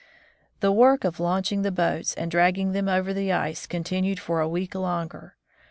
The 0.61 0.71
work 0.71 1.03
of 1.03 1.19
launching 1.19 1.61
the 1.61 1.69
boats 1.71 2.15
and 2.15 2.31
dragging 2.31 2.71
them 2.71 2.89
over 2.89 3.13
the 3.13 3.31
ice 3.31 3.67
continued 3.67 4.19
for 4.19 4.41
a 4.41 4.49
week 4.49 4.73
longer. 4.73 5.35